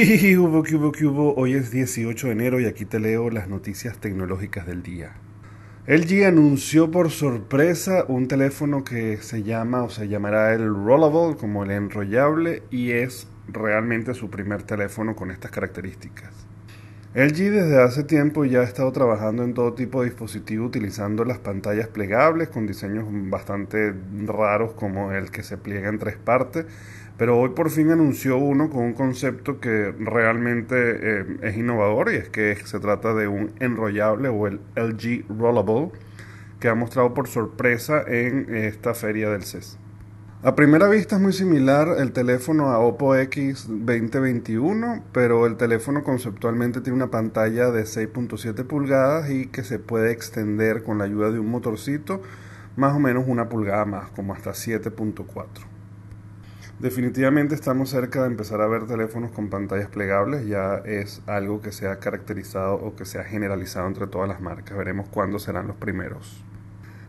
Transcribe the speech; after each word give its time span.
Y 0.00 0.36
hubo, 0.36 0.60
hubo, 0.60 0.92
hubo. 0.92 1.34
Hoy 1.36 1.54
es 1.54 1.70
18 1.70 2.26
de 2.26 2.32
enero 2.32 2.60
y 2.60 2.66
aquí 2.66 2.84
te 2.84 3.00
leo 3.00 3.30
las 3.30 3.48
noticias 3.48 3.98
tecnológicas 3.98 4.66
del 4.66 4.82
día. 4.82 5.16
LG 5.86 6.26
anunció 6.26 6.90
por 6.90 7.10
sorpresa 7.10 8.04
un 8.06 8.28
teléfono 8.28 8.84
que 8.84 9.16
se 9.16 9.42
llama 9.42 9.82
o 9.82 9.88
se 9.88 10.06
llamará 10.06 10.52
el 10.52 10.68
Rollable, 10.68 11.36
como 11.36 11.64
el 11.64 11.70
enrollable, 11.70 12.62
y 12.70 12.90
es 12.90 13.28
realmente 13.48 14.12
su 14.12 14.28
primer 14.28 14.62
teléfono 14.62 15.16
con 15.16 15.30
estas 15.30 15.50
características. 15.50 16.34
LG 17.14 17.50
desde 17.50 17.82
hace 17.82 18.04
tiempo 18.04 18.44
ya 18.44 18.60
ha 18.60 18.64
estado 18.64 18.92
trabajando 18.92 19.42
en 19.42 19.54
todo 19.54 19.72
tipo 19.72 20.02
de 20.02 20.10
dispositivo 20.10 20.66
utilizando 20.66 21.24
las 21.24 21.38
pantallas 21.38 21.88
plegables 21.88 22.48
con 22.48 22.66
diseños 22.66 23.06
bastante 23.08 23.94
raros 24.26 24.72
como 24.72 25.10
el 25.12 25.30
que 25.30 25.42
se 25.42 25.56
pliega 25.56 25.88
en 25.88 25.98
tres 25.98 26.16
partes, 26.16 26.66
pero 27.16 27.38
hoy 27.38 27.50
por 27.50 27.70
fin 27.70 27.90
anunció 27.90 28.36
uno 28.36 28.68
con 28.68 28.82
un 28.82 28.92
concepto 28.92 29.58
que 29.58 29.94
realmente 29.98 30.76
eh, 30.76 31.24
es 31.40 31.56
innovador 31.56 32.12
y 32.12 32.16
es 32.16 32.28
que 32.28 32.54
se 32.56 32.78
trata 32.78 33.14
de 33.14 33.26
un 33.26 33.52
enrollable 33.58 34.28
o 34.28 34.46
el 34.46 34.60
LG 34.76 35.24
Rollable 35.30 35.90
que 36.60 36.68
ha 36.68 36.74
mostrado 36.74 37.14
por 37.14 37.26
sorpresa 37.26 38.04
en 38.06 38.54
esta 38.54 38.92
feria 38.92 39.30
del 39.30 39.44
CES. 39.44 39.78
A 40.40 40.54
primera 40.54 40.86
vista 40.86 41.16
es 41.16 41.20
muy 41.20 41.32
similar 41.32 41.96
el 41.98 42.12
teléfono 42.12 42.70
a 42.70 42.78
Oppo 42.78 43.16
X 43.16 43.66
2021, 43.68 45.02
pero 45.10 45.46
el 45.46 45.56
teléfono 45.56 46.04
conceptualmente 46.04 46.80
tiene 46.80 46.94
una 46.94 47.10
pantalla 47.10 47.72
de 47.72 47.82
6.7 47.82 48.64
pulgadas 48.64 49.30
y 49.30 49.48
que 49.48 49.64
se 49.64 49.80
puede 49.80 50.12
extender 50.12 50.84
con 50.84 50.98
la 50.98 51.04
ayuda 51.06 51.32
de 51.32 51.40
un 51.40 51.50
motorcito 51.50 52.22
más 52.76 52.94
o 52.94 53.00
menos 53.00 53.24
una 53.26 53.48
pulgada 53.48 53.84
más, 53.84 54.10
como 54.10 54.32
hasta 54.32 54.52
7.4. 54.52 55.46
Definitivamente 56.78 57.56
estamos 57.56 57.90
cerca 57.90 58.20
de 58.20 58.28
empezar 58.28 58.60
a 58.60 58.68
ver 58.68 58.86
teléfonos 58.86 59.32
con 59.32 59.50
pantallas 59.50 59.88
plegables, 59.88 60.46
ya 60.46 60.76
es 60.84 61.20
algo 61.26 61.60
que 61.62 61.72
se 61.72 61.88
ha 61.88 61.98
caracterizado 61.98 62.76
o 62.76 62.94
que 62.94 63.06
se 63.06 63.18
ha 63.18 63.24
generalizado 63.24 63.88
entre 63.88 64.06
todas 64.06 64.28
las 64.28 64.40
marcas. 64.40 64.78
Veremos 64.78 65.08
cuándo 65.08 65.40
serán 65.40 65.66
los 65.66 65.74
primeros. 65.74 66.44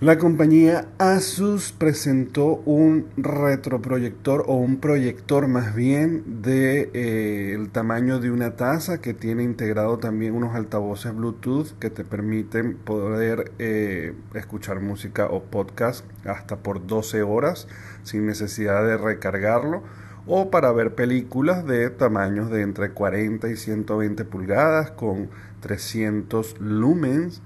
La 0.00 0.18
compañía 0.18 0.88
Asus 0.98 1.70
presentó 1.70 2.56
un 2.66 3.06
retroproyector 3.16 4.42
o 4.48 4.56
un 4.56 4.78
proyector 4.80 5.46
más 5.46 5.72
bien 5.72 6.42
de 6.42 6.90
eh, 6.94 7.54
el 7.54 7.70
tamaño 7.70 8.18
de 8.18 8.32
una 8.32 8.56
taza 8.56 9.00
que 9.00 9.14
tiene 9.14 9.44
integrado 9.44 9.98
también 9.98 10.34
unos 10.34 10.56
altavoces 10.56 11.14
Bluetooth 11.14 11.78
que 11.78 11.90
te 11.90 12.04
permiten 12.04 12.74
poder 12.76 13.52
eh, 13.60 14.14
escuchar 14.34 14.80
música 14.80 15.26
o 15.26 15.44
podcast 15.44 16.04
hasta 16.26 16.56
por 16.56 16.84
12 16.84 17.22
horas 17.22 17.68
sin 18.02 18.26
necesidad 18.26 18.84
de 18.84 18.96
recargarlo 18.96 19.84
o 20.26 20.50
para 20.50 20.72
ver 20.72 20.96
películas 20.96 21.64
de 21.66 21.88
tamaños 21.90 22.50
de 22.50 22.62
entre 22.62 22.90
40 22.90 23.48
y 23.48 23.56
120 23.56 24.24
pulgadas 24.24 24.90
con 24.90 25.30
300 25.60 26.58
lumens 26.58 27.42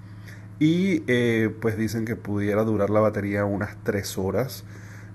y 0.58 1.02
eh, 1.06 1.54
pues 1.60 1.76
dicen 1.76 2.04
que 2.04 2.16
pudiera 2.16 2.64
durar 2.64 2.90
la 2.90 3.00
batería 3.00 3.44
unas 3.44 3.76
3 3.84 4.18
horas 4.18 4.64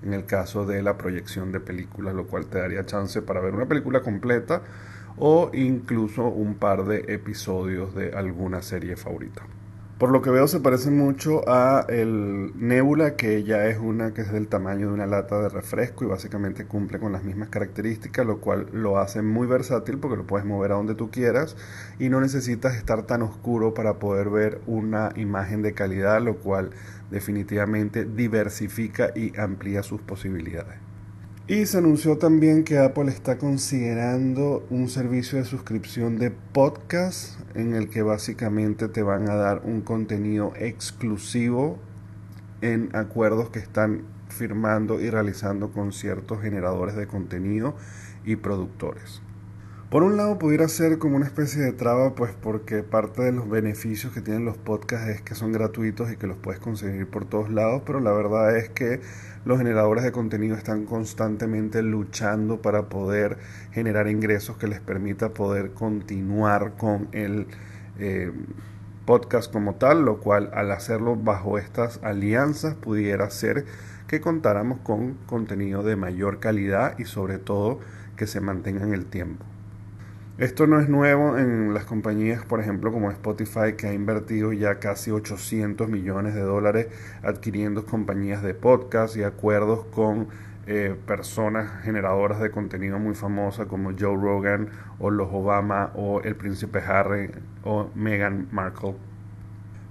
en 0.02 0.12
el 0.14 0.26
caso 0.26 0.66
de 0.66 0.82
la 0.82 0.98
proyección 0.98 1.52
de 1.52 1.60
películas, 1.60 2.14
lo 2.14 2.26
cual 2.26 2.46
te 2.46 2.58
daría 2.58 2.86
chance 2.86 3.22
para 3.22 3.40
ver 3.40 3.54
una 3.54 3.66
película 3.66 4.00
completa 4.00 4.62
o 5.16 5.50
incluso 5.54 6.24
un 6.24 6.54
par 6.56 6.84
de 6.84 7.04
episodios 7.08 7.94
de 7.94 8.12
alguna 8.12 8.62
serie 8.62 8.96
favorita. 8.96 9.42
Por 9.98 10.10
lo 10.10 10.22
que 10.22 10.30
veo 10.30 10.48
se 10.48 10.58
parece 10.58 10.90
mucho 10.90 11.48
a 11.48 11.86
el 11.88 12.50
Nebula, 12.56 13.14
que 13.14 13.44
ya 13.44 13.66
es 13.66 13.78
una 13.78 14.12
que 14.12 14.22
es 14.22 14.32
del 14.32 14.48
tamaño 14.48 14.88
de 14.88 14.94
una 14.94 15.06
lata 15.06 15.40
de 15.40 15.48
refresco 15.48 16.04
y 16.04 16.08
básicamente 16.08 16.66
cumple 16.66 16.98
con 16.98 17.12
las 17.12 17.22
mismas 17.22 17.48
características, 17.48 18.26
lo 18.26 18.40
cual 18.40 18.66
lo 18.72 18.98
hace 18.98 19.22
muy 19.22 19.46
versátil 19.46 19.98
porque 19.98 20.16
lo 20.16 20.26
puedes 20.26 20.44
mover 20.44 20.72
a 20.72 20.74
donde 20.74 20.96
tú 20.96 21.12
quieras 21.12 21.56
y 22.00 22.08
no 22.08 22.20
necesitas 22.20 22.74
estar 22.74 23.04
tan 23.04 23.22
oscuro 23.22 23.72
para 23.72 24.00
poder 24.00 24.30
ver 24.30 24.60
una 24.66 25.12
imagen 25.14 25.62
de 25.62 25.74
calidad, 25.74 26.20
lo 26.20 26.38
cual 26.38 26.70
definitivamente 27.12 28.04
diversifica 28.04 29.12
y 29.14 29.38
amplía 29.38 29.84
sus 29.84 30.00
posibilidades. 30.00 30.93
Y 31.46 31.66
se 31.66 31.76
anunció 31.76 32.16
también 32.16 32.64
que 32.64 32.78
Apple 32.78 33.10
está 33.10 33.36
considerando 33.36 34.66
un 34.70 34.88
servicio 34.88 35.36
de 35.36 35.44
suscripción 35.44 36.18
de 36.18 36.30
podcast 36.30 37.38
en 37.54 37.74
el 37.74 37.90
que 37.90 38.00
básicamente 38.00 38.88
te 38.88 39.02
van 39.02 39.28
a 39.28 39.34
dar 39.34 39.60
un 39.62 39.82
contenido 39.82 40.54
exclusivo 40.56 41.78
en 42.62 42.88
acuerdos 42.96 43.50
que 43.50 43.58
están 43.58 44.04
firmando 44.30 44.98
y 45.02 45.10
realizando 45.10 45.70
con 45.70 45.92
ciertos 45.92 46.40
generadores 46.40 46.96
de 46.96 47.06
contenido 47.06 47.76
y 48.24 48.36
productores. 48.36 49.20
Por 49.94 50.02
un 50.02 50.16
lado 50.16 50.40
pudiera 50.40 50.66
ser 50.66 50.98
como 50.98 51.14
una 51.14 51.26
especie 51.26 51.62
de 51.62 51.70
traba, 51.70 52.16
pues 52.16 52.32
porque 52.34 52.82
parte 52.82 53.22
de 53.22 53.30
los 53.30 53.48
beneficios 53.48 54.12
que 54.12 54.20
tienen 54.20 54.44
los 54.44 54.56
podcasts 54.56 55.06
es 55.06 55.22
que 55.22 55.36
son 55.36 55.52
gratuitos 55.52 56.10
y 56.10 56.16
que 56.16 56.26
los 56.26 56.36
puedes 56.36 56.58
conseguir 56.58 57.06
por 57.06 57.26
todos 57.26 57.48
lados, 57.48 57.82
pero 57.86 58.00
la 58.00 58.10
verdad 58.10 58.56
es 58.56 58.68
que 58.70 59.00
los 59.44 59.56
generadores 59.56 60.02
de 60.02 60.10
contenido 60.10 60.56
están 60.56 60.84
constantemente 60.84 61.80
luchando 61.84 62.60
para 62.60 62.88
poder 62.88 63.38
generar 63.70 64.08
ingresos 64.08 64.56
que 64.56 64.66
les 64.66 64.80
permita 64.80 65.28
poder 65.28 65.74
continuar 65.74 66.72
con 66.76 67.06
el 67.12 67.46
eh, 68.00 68.32
podcast 69.06 69.52
como 69.52 69.76
tal, 69.76 70.04
lo 70.04 70.18
cual 70.18 70.50
al 70.54 70.72
hacerlo 70.72 71.14
bajo 71.14 71.56
estas 71.56 72.00
alianzas 72.02 72.74
pudiera 72.74 73.30
ser 73.30 73.64
que 74.08 74.20
contáramos 74.20 74.80
con 74.80 75.14
contenido 75.28 75.84
de 75.84 75.94
mayor 75.94 76.40
calidad 76.40 76.98
y 76.98 77.04
sobre 77.04 77.38
todo 77.38 77.78
que 78.16 78.26
se 78.26 78.40
mantenga 78.40 78.82
en 78.82 78.92
el 78.92 79.06
tiempo. 79.06 79.53
Esto 80.36 80.66
no 80.66 80.80
es 80.80 80.88
nuevo 80.88 81.38
en 81.38 81.74
las 81.74 81.84
compañías, 81.84 82.44
por 82.44 82.58
ejemplo, 82.58 82.90
como 82.90 83.08
Spotify, 83.12 83.74
que 83.78 83.86
ha 83.86 83.94
invertido 83.94 84.52
ya 84.52 84.80
casi 84.80 85.12
800 85.12 85.88
millones 85.88 86.34
de 86.34 86.40
dólares 86.40 86.88
adquiriendo 87.22 87.86
compañías 87.86 88.42
de 88.42 88.52
podcast 88.52 89.16
y 89.16 89.22
acuerdos 89.22 89.84
con 89.94 90.26
eh, 90.66 90.96
personas 91.06 91.84
generadoras 91.84 92.40
de 92.40 92.50
contenido 92.50 92.98
muy 92.98 93.14
famosas 93.14 93.68
como 93.68 93.92
Joe 93.96 94.16
Rogan 94.16 94.70
o 94.98 95.10
los 95.10 95.28
Obama 95.30 95.92
o 95.94 96.20
el 96.22 96.34
príncipe 96.34 96.80
Harry 96.80 97.30
o 97.62 97.90
Meghan 97.94 98.48
Markle. 98.50 98.96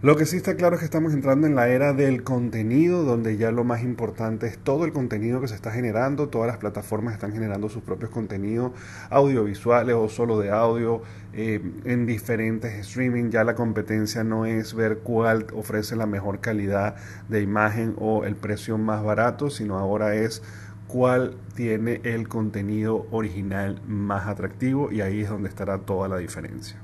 Lo 0.04 0.18
que 0.18 0.26
sí 0.26 0.36
está 0.36 0.58
claro 0.58 0.76
es 0.76 0.80
que 0.82 0.86
estamos 0.86 1.14
entrando 1.14 1.48
en 1.48 1.56
la 1.56 1.70
era 1.70 1.94
del 1.94 2.24
contenido, 2.24 3.06
donde 3.06 3.38
ya 3.38 3.52
lo 3.52 3.64
más 3.64 3.84
importante 3.84 4.48
es 4.48 4.58
todo 4.58 4.84
el 4.84 4.92
contenido 4.92 5.40
que 5.40 5.48
se 5.48 5.56
está 5.56 5.72
generando, 5.72 6.28
todas 6.28 6.48
las 6.48 6.58
plataformas 6.58 7.14
están 7.14 7.32
generando 7.32 7.70
sus 7.70 7.84
propios 7.84 8.12
contenidos 8.12 8.74
audiovisuales 9.10 9.96
o 9.96 10.10
solo 10.10 10.40
de 10.40 10.52
audio 10.52 11.04
eh, 11.32 11.62
en 11.86 12.06
diferentes 12.06 12.74
streaming. 12.74 13.30
Ya 13.30 13.46
la 13.46 13.56
competencia 13.56 14.26
no 14.26 14.46
es 14.46 14.74
ver 14.74 14.98
cuál 14.98 15.48
ofrece 15.54 15.96
la 15.96 16.06
mejor 16.06 16.42
calidad 16.42 16.98
de 17.30 17.42
imagen 17.42 17.96
o 17.98 18.26
el 18.26 18.36
precio 18.36 18.78
más 18.78 19.06
barato, 19.06 19.50
sino 19.50 19.78
ahora 19.78 20.16
es 20.16 20.44
cuál 20.90 21.38
tiene 21.56 22.02
el 22.04 22.28
contenido 22.28 23.08
original 23.12 23.82
más 23.88 24.28
atractivo 24.28 24.92
y 24.92 25.00
ahí 25.00 25.22
es 25.22 25.30
donde 25.30 25.48
estará 25.48 25.78
toda 25.78 26.10
la 26.10 26.18
diferencia. 26.18 26.78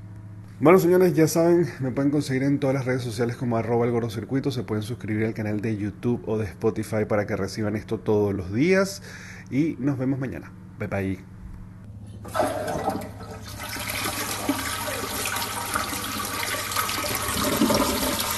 Bueno, 0.61 0.77
señores, 0.77 1.13
ya 1.13 1.25
saben, 1.25 1.69
me 1.79 1.91
pueden 1.91 2.11
conseguir 2.11 2.43
en 2.43 2.59
todas 2.59 2.73
las 2.73 2.83
redes 2.85 3.01
sociales 3.01 3.37
como 3.37 3.55
arroba 3.55 3.85
el. 3.85 4.51
Se 4.51 4.63
pueden 4.63 4.83
suscribir 4.83 5.25
al 5.25 5.33
canal 5.33 5.61
de 5.61 5.77
YouTube 5.77 6.21
o 6.27 6.37
de 6.37 6.43
Spotify 6.47 7.05
para 7.07 7.25
que 7.25 7.37
reciban 7.37 7.77
esto 7.77 7.97
todos 7.97 8.33
los 8.33 8.53
días. 8.53 9.01
Y 9.49 9.77
nos 9.79 9.97
vemos 9.97 10.19
mañana. 10.19 10.51
Bye 10.77 10.87
bye. 10.87 11.19